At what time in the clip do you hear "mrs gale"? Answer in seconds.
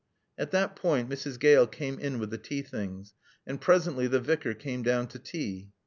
1.11-1.67